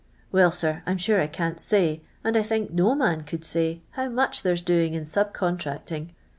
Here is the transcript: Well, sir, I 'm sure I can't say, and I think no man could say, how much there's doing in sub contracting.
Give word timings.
Well, 0.31 0.51
sir, 0.51 0.81
I 0.87 0.89
'm 0.89 0.97
sure 0.97 1.21
I 1.21 1.27
can't 1.27 1.59
say, 1.59 2.01
and 2.23 2.35
I 2.35 2.41
think 2.41 2.73
no 2.73 2.95
man 2.95 3.21
could 3.21 3.45
say, 3.45 3.81
how 3.91 4.09
much 4.09 4.41
there's 4.41 4.61
doing 4.63 4.95
in 4.95 5.05
sub 5.05 5.31
contracting. 5.31 6.13